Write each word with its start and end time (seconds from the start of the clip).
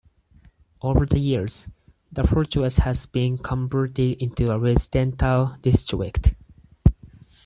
Over 0.81 1.05
the 1.05 1.19
years, 1.19 1.67
the 2.11 2.23
fortress 2.25 2.77
has 2.79 3.05
been 3.05 3.37
converted 3.37 4.19
into 4.19 4.49
a 4.49 4.57
residential 4.57 5.57
district. 5.61 6.33